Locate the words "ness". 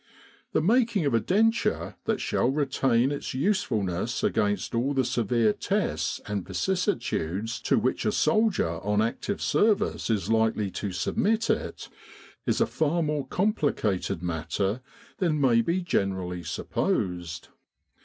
3.83-4.23